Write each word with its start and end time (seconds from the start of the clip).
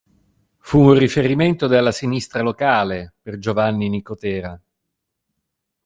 Fu 0.57 0.79
un 0.79 0.97
riferimento 0.97 1.67
della 1.67 1.91
sinistra 1.91 2.41
locale, 2.41 3.13
per 3.21 3.37
Giovanni 3.37 3.87
Nicotera. 3.87 4.59